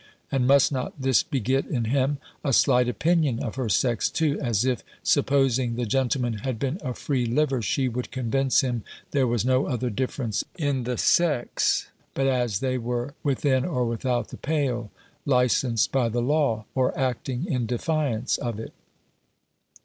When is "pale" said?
14.37-14.89